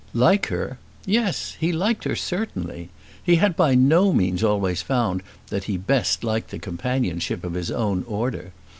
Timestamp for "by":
3.55-3.75